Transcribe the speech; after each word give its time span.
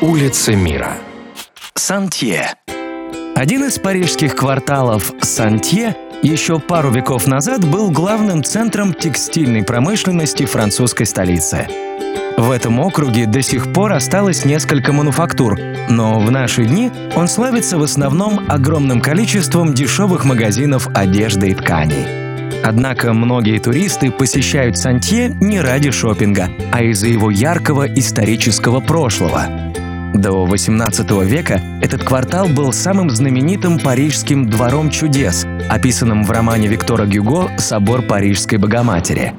Улицы 0.00 0.54
мира. 0.54 0.94
Сантье. 1.74 2.54
Один 3.36 3.64
из 3.64 3.78
парижских 3.78 4.34
кварталов 4.34 5.12
Сантье 5.20 5.94
еще 6.22 6.58
пару 6.58 6.90
веков 6.90 7.26
назад 7.26 7.68
был 7.68 7.90
главным 7.90 8.42
центром 8.42 8.94
текстильной 8.94 9.62
промышленности 9.62 10.46
французской 10.46 11.04
столицы. 11.04 11.68
В 12.38 12.50
этом 12.50 12.80
округе 12.80 13.26
до 13.26 13.42
сих 13.42 13.74
пор 13.74 13.92
осталось 13.92 14.46
несколько 14.46 14.94
мануфактур, 14.94 15.60
но 15.90 16.18
в 16.18 16.30
наши 16.30 16.64
дни 16.64 16.90
он 17.14 17.28
славится 17.28 17.76
в 17.76 17.82
основном 17.82 18.46
огромным 18.48 19.02
количеством 19.02 19.74
дешевых 19.74 20.24
магазинов 20.24 20.88
одежды 20.94 21.50
и 21.50 21.54
тканей. 21.54 22.62
Однако 22.64 23.12
многие 23.12 23.58
туристы 23.58 24.10
посещают 24.10 24.78
Сантье 24.78 25.36
не 25.42 25.60
ради 25.60 25.90
шопинга, 25.90 26.48
а 26.72 26.82
из-за 26.84 27.08
его 27.08 27.30
яркого 27.30 27.86
исторического 27.86 28.80
прошлого. 28.80 29.69
До 30.14 30.44
XVIII 30.44 31.24
века 31.24 31.60
этот 31.80 32.02
квартал 32.02 32.48
был 32.48 32.72
самым 32.72 33.10
знаменитым 33.10 33.78
парижским 33.78 34.50
двором 34.50 34.90
чудес, 34.90 35.46
описанным 35.68 36.24
в 36.24 36.30
романе 36.30 36.66
Виктора 36.66 37.06
Гюго 37.06 37.48
«Собор 37.58 38.02
Парижской 38.02 38.58
Богоматери». 38.58 39.32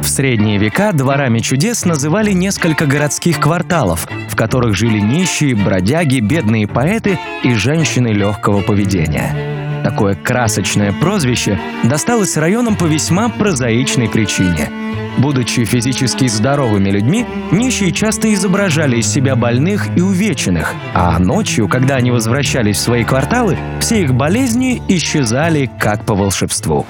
В 0.00 0.08
средние 0.08 0.58
века 0.58 0.92
дворами 0.92 1.40
чудес 1.40 1.84
называли 1.84 2.32
несколько 2.32 2.86
городских 2.86 3.40
кварталов, 3.40 4.08
в 4.28 4.36
которых 4.36 4.76
жили 4.76 4.98
нищие, 4.98 5.56
бродяги, 5.56 6.20
бедные 6.20 6.68
поэты 6.68 7.18
и 7.42 7.54
женщины 7.54 8.08
легкого 8.08 8.62
поведения. 8.62 9.71
Такое 9.82 10.14
красочное 10.14 10.92
прозвище 10.92 11.58
досталось 11.82 12.36
районам 12.36 12.76
по 12.76 12.84
весьма 12.84 13.28
прозаичной 13.28 14.08
причине. 14.08 14.70
Будучи 15.18 15.64
физически 15.64 16.26
здоровыми 16.26 16.90
людьми, 16.90 17.26
нищие 17.50 17.92
часто 17.92 18.32
изображали 18.32 18.96
из 18.96 19.06
себя 19.06 19.36
больных 19.36 19.88
и 19.96 20.00
увеченных, 20.00 20.74
а 20.94 21.18
ночью, 21.18 21.68
когда 21.68 21.96
они 21.96 22.10
возвращались 22.10 22.76
в 22.76 22.80
свои 22.80 23.04
кварталы, 23.04 23.58
все 23.80 24.02
их 24.02 24.14
болезни 24.14 24.82
исчезали 24.88 25.70
как 25.78 26.04
по 26.06 26.14
волшебству. 26.14 26.86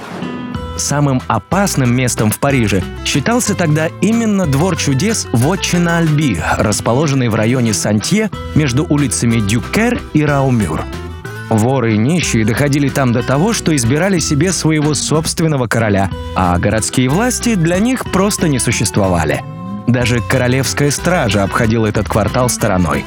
Самым 0.77 1.21
опасным 1.29 1.95
местом 1.95 2.31
в 2.31 2.39
Париже 2.39 2.83
считался 3.05 3.55
тогда 3.55 3.89
именно 4.01 4.47
двор 4.47 4.77
чудес 4.77 5.27
Вотчина 5.33 5.99
Альби, 5.99 6.41
расположенный 6.59 7.29
в 7.29 7.35
районе 7.35 7.75
Сантье 7.75 8.31
между 8.55 8.85
улицами 8.85 9.41
Дюкер 9.41 10.01
и 10.15 10.25
Раумюр. 10.25 10.83
Воры 11.53 11.95
и 11.95 11.99
нищие 11.99 12.45
доходили 12.45 12.89
там 12.89 13.13
до 13.13 13.23
того, 13.23 13.53
что 13.53 13.75
избирали 13.77 14.19
себе 14.19 14.53
своего 14.53 14.95
собственного 14.95 15.67
короля, 15.67 16.11
а 16.35 16.59
городские 16.59 17.09
власти 17.09 17.55
для 17.55 17.79
них 17.79 18.11
просто 18.11 18.49
не 18.49 18.59
существовали. 18.59 19.43
Даже 19.87 20.21
королевская 20.21 20.91
стража 20.91 21.43
обходила 21.43 21.87
этот 21.87 22.09
квартал 22.09 22.49
стороной. 22.49 23.05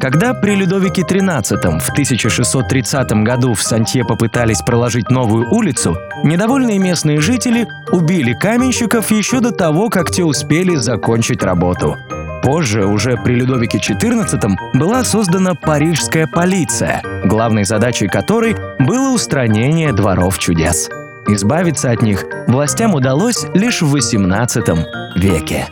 Когда 0.00 0.32
при 0.32 0.54
Людовике 0.54 1.02
XIII 1.02 1.80
в 1.80 1.90
1630 1.90 3.10
году 3.24 3.54
в 3.54 3.62
Сантье 3.62 4.04
попытались 4.04 4.60
проложить 4.60 5.10
новую 5.10 5.50
улицу, 5.50 5.96
недовольные 6.22 6.78
местные 6.78 7.20
жители 7.20 7.66
убили 7.90 8.32
каменщиков 8.32 9.10
еще 9.10 9.40
до 9.40 9.50
того, 9.50 9.88
как 9.88 10.10
те 10.10 10.22
успели 10.22 10.76
закончить 10.76 11.42
работу. 11.42 11.96
Позже, 12.42 12.86
уже 12.86 13.16
при 13.16 13.34
Людовике 13.34 13.78
XIV, 13.78 14.56
была 14.74 15.04
создана 15.04 15.54
парижская 15.54 16.26
полиция, 16.26 17.02
главной 17.24 17.64
задачей 17.64 18.08
которой 18.08 18.56
было 18.78 19.10
устранение 19.14 19.92
дворов 19.92 20.38
чудес. 20.38 20.88
Избавиться 21.26 21.90
от 21.90 22.02
них 22.02 22.24
властям 22.46 22.94
удалось 22.94 23.44
лишь 23.54 23.82
в 23.82 23.94
XVIII 23.94 24.84
веке. 25.16 25.66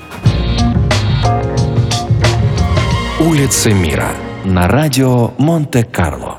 Улицы 3.21 3.73
мира 3.73 4.11
на 4.45 4.69
радио 4.69 5.33
Монте-Карло. 5.39 6.39